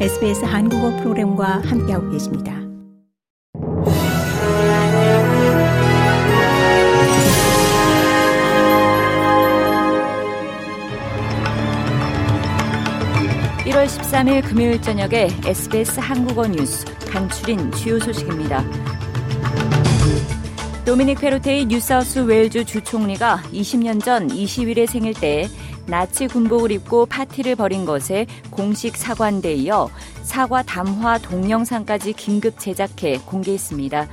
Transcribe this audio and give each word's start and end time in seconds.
SBS 0.00 0.44
한국어 0.44 0.90
프로그램과 0.96 1.62
함께하고 1.64 2.10
계십니다. 2.10 2.52
(1월 13.64 13.86
13일) 13.86 14.42
금요일 14.48 14.82
저녁에 14.82 15.28
SBS 15.46 16.00
한국어 16.00 16.48
뉴스 16.48 16.84
간추린 17.10 17.70
주요 17.72 18.00
소식입니다. 18.00 18.64
도미닉 20.84 21.18
페로테이 21.18 21.64
뉴사우스 21.64 22.18
웨일즈 22.18 22.66
주총리가 22.66 23.44
20년 23.54 24.04
전 24.04 24.28
20일의 24.28 24.86
생일 24.86 25.14
때 25.14 25.48
나치 25.86 26.26
군복을 26.26 26.72
입고 26.72 27.06
파티를 27.06 27.56
벌인 27.56 27.86
것에 27.86 28.26
공식 28.50 28.94
사과한데 28.94 29.54
이어 29.54 29.88
사과 30.22 30.62
담화 30.62 31.16
동영상까지 31.16 32.12
긴급 32.12 32.58
제작해 32.58 33.18
공개했습니다. 33.24 34.06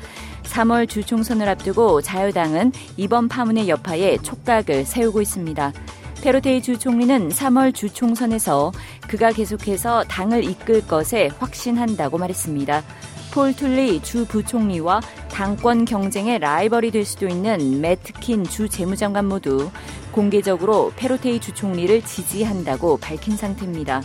3월 0.44 0.88
주총선을 0.88 1.50
앞두고 1.50 2.02
자유당은 2.02 2.72
이번 2.96 3.28
파문의 3.28 3.68
여파에 3.68 4.20
촉각을 4.20 4.86
세우고 4.86 5.22
있습니다. 5.22 5.74
페로테이 6.22 6.62
주총리는 6.62 7.30
3월 7.30 7.76
주총선에서 7.76 8.72
그가 9.10 9.34
계속해서 9.34 10.06
당을 10.06 10.46
이끌 10.46 10.88
것에 10.88 11.32
확신한다고 11.38 12.18
말했습니다. 12.18 12.84
폴 13.32 13.54
툴리 13.54 14.02
주 14.02 14.26
부총리와 14.26 15.00
당권 15.32 15.86
경쟁의 15.86 16.40
라이벌이 16.40 16.92
될 16.92 17.06
수도 17.06 17.30
있는 17.30 17.80
매트킨 17.80 18.44
주 18.44 18.68
재무장관 18.68 19.26
모두 19.26 19.72
공개적으로 20.12 20.92
페로테이 20.98 21.40
주총리를 21.40 22.04
지지한다고 22.04 22.98
밝힌 22.98 23.38
상태입니다. 23.38 24.02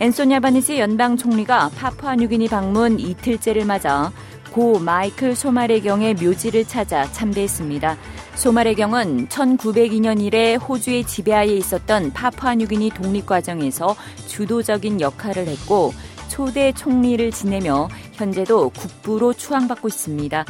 앤소니 0.00 0.34
아바니지 0.34 0.80
연방 0.80 1.16
총리가 1.16 1.70
파푸아 1.76 2.16
뉴기니 2.16 2.48
방문 2.48 2.98
이틀째를 2.98 3.64
맞아 3.64 4.12
고 4.52 4.80
마이클 4.80 5.36
소마레경의 5.36 6.14
묘지를 6.14 6.64
찾아 6.64 7.10
참배했습니다. 7.12 7.96
소마레경은 8.34 9.28
1902년 9.28 10.20
이래 10.20 10.56
호주의 10.56 11.04
지배하에 11.04 11.46
있었던 11.46 12.12
파푸아 12.12 12.56
뉴기니 12.56 12.90
독립 12.90 13.26
과정에서 13.26 13.94
주도적인 14.26 15.00
역할을 15.00 15.46
했고 15.46 15.92
초대 16.28 16.72
총리를 16.72 17.32
지내며 17.32 17.88
현재도 18.18 18.70
국부로 18.70 19.32
추앙받고 19.32 19.88
있습니다. 19.88 20.44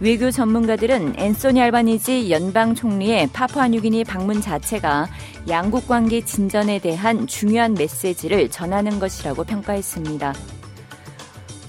외교 0.00 0.30
전문가들은 0.30 1.18
앤소니 1.18 1.60
알바니지 1.60 2.30
연방 2.30 2.74
총리의 2.74 3.28
파푸아뉴기니 3.34 4.04
방문 4.04 4.40
자체가 4.40 5.08
양국 5.48 5.86
관계 5.86 6.24
진전에 6.24 6.78
대한 6.78 7.26
중요한 7.26 7.74
메시지를 7.74 8.48
전하는 8.48 8.98
것이라고 8.98 9.44
평가했습니다. 9.44 10.32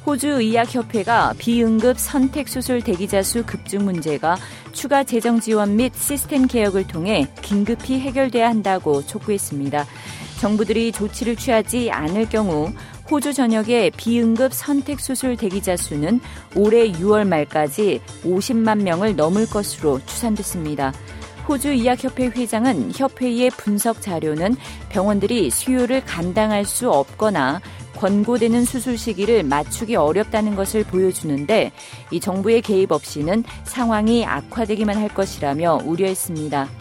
호주 0.05 0.29
의학협회가 0.29 1.33
비응급 1.37 1.99
선택수술 1.99 2.81
대기자 2.81 3.21
수 3.21 3.45
급증 3.45 3.83
문제가 3.83 4.37
추가 4.71 5.03
재정 5.03 5.39
지원 5.39 5.75
및 5.75 5.93
시스템 5.93 6.47
개혁을 6.47 6.87
통해 6.87 7.27
긴급히 7.41 7.99
해결돼야 7.99 8.49
한다고 8.49 9.05
촉구했습니다. 9.05 9.85
정부들이 10.39 10.91
조치를 10.91 11.35
취하지 11.35 11.91
않을 11.91 12.29
경우 12.29 12.71
호주 13.11 13.33
전역의 13.33 13.91
비응급 13.97 14.53
선택 14.53 15.01
수술 15.01 15.35
대기자 15.35 15.75
수는 15.75 16.21
올해 16.55 16.89
6월 16.93 17.27
말까지 17.27 17.99
50만 18.23 18.83
명을 18.83 19.17
넘을 19.17 19.49
것으로 19.49 19.99
추산됐습니다. 20.05 20.93
호주 21.45 21.71
의학협회 21.71 22.27
회장은 22.27 22.93
협회의 22.95 23.49
분석 23.49 24.01
자료는 24.01 24.55
병원들이 24.87 25.49
수요를 25.49 26.05
감당할 26.05 26.63
수 26.63 26.89
없거나 26.89 27.59
권고되는 27.97 28.63
수술 28.63 28.97
시기를 28.97 29.43
맞추기 29.43 29.97
어렵다는 29.97 30.55
것을 30.55 30.85
보여주는데 30.85 31.73
이 32.11 32.19
정부의 32.21 32.61
개입 32.61 32.93
없이는 32.93 33.43
상황이 33.65 34.25
악화되기만 34.25 34.95
할 34.95 35.09
것이라며 35.09 35.81
우려했습니다. 35.83 36.80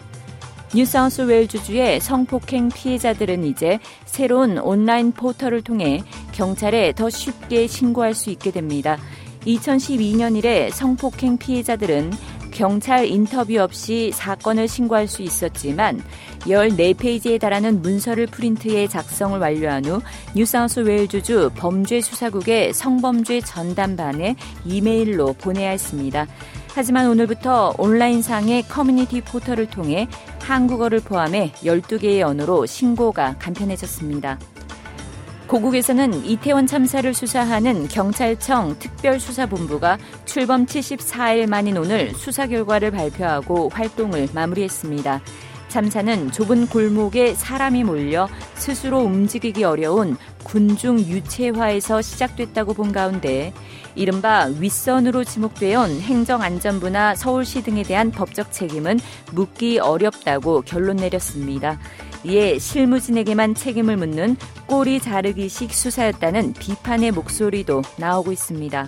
뉴사우스 0.73 1.23
웨일즈주의 1.23 1.99
성폭행 1.99 2.69
피해자들은 2.69 3.43
이제 3.43 3.79
새로운 4.05 4.57
온라인 4.57 5.11
포털을 5.11 5.61
통해 5.61 6.01
경찰에 6.31 6.93
더 6.93 7.09
쉽게 7.09 7.67
신고할 7.67 8.13
수 8.13 8.29
있게 8.29 8.51
됩니다. 8.51 8.97
2012년 9.45 10.37
이래 10.37 10.69
성폭행 10.69 11.37
피해자들은 11.37 12.11
경찰 12.51 13.05
인터뷰 13.05 13.59
없이 13.59 14.11
사건을 14.13 14.67
신고할 14.67 15.07
수 15.07 15.23
있었지만 15.23 16.01
14페이지에 16.41 17.39
달하는 17.39 17.81
문서를 17.81 18.27
프린트해 18.27 18.87
작성을 18.87 19.39
완료한 19.39 19.85
후 19.85 20.01
뉴사우스 20.35 20.81
웨일즈주 20.81 21.51
범죄수사국의 21.55 22.73
성범죄 22.73 23.41
전담반에 23.41 24.35
이메일로 24.65 25.33
보내야 25.33 25.71
했습니다. 25.71 26.27
하지만 26.73 27.07
오늘부터 27.07 27.73
온라인상의 27.77 28.63
커뮤니티 28.63 29.21
포털을 29.21 29.67
통해 29.67 30.07
한국어를 30.41 31.01
포함해 31.01 31.51
12개의 31.63 32.21
언어로 32.21 32.65
신고가 32.65 33.35
간편해졌습니다. 33.39 34.39
고국에서는 35.47 36.25
이태원 36.25 36.65
참사를 36.65 37.13
수사하는 37.13 37.89
경찰청 37.89 38.79
특별수사본부가 38.79 39.97
출범 40.23 40.65
74일 40.65 41.47
만인 41.49 41.77
오늘 41.77 42.13
수사 42.13 42.47
결과를 42.47 42.91
발표하고 42.91 43.67
활동을 43.67 44.29
마무리했습니다. 44.33 45.21
참사는 45.71 46.31
좁은 46.31 46.67
골목에 46.67 47.33
사람이 47.33 47.85
몰려 47.85 48.27
스스로 48.55 48.99
움직이기 48.99 49.63
어려운 49.63 50.17
군중 50.43 50.99
유체화에서 50.99 52.01
시작됐다고 52.01 52.73
본 52.73 52.91
가운데 52.91 53.53
이른바 53.95 54.49
윗선으로 54.59 55.23
지목되어 55.23 55.81
온 55.81 56.01
행정안전부나 56.01 57.15
서울시 57.15 57.63
등에 57.63 57.83
대한 57.83 58.11
법적 58.11 58.51
책임은 58.51 58.99
묻기 59.31 59.79
어렵다고 59.79 60.61
결론 60.61 60.97
내렸습니다. 60.97 61.79
이에 62.25 62.59
실무진에게만 62.59 63.55
책임을 63.55 63.95
묻는 63.95 64.35
꼬리 64.67 64.99
자르기식 64.99 65.73
수사였다는 65.73 66.53
비판의 66.53 67.11
목소리도 67.11 67.81
나오고 67.97 68.33
있습니다. 68.33 68.87